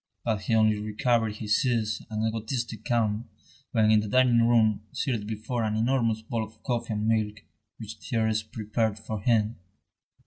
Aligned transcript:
But 0.25 0.41
he 0.41 0.55
only 0.55 0.79
recovered 0.79 1.35
his 1.35 1.63
ease 1.63 2.01
and 2.09 2.27
egotistic 2.27 2.83
calm 2.85 3.29
when 3.71 3.91
in 3.91 3.99
the 3.99 4.07
dining 4.07 4.41
room, 4.47 4.81
seated 4.91 5.27
before 5.27 5.61
an 5.63 5.75
enormous 5.75 6.23
bowl 6.23 6.43
of 6.43 6.63
coffee 6.63 6.93
and 6.93 7.07
milk, 7.07 7.41
which 7.77 7.97
Thérèse 7.99 8.51
prepared 8.51 8.97
for 8.97 9.21
him. 9.21 9.57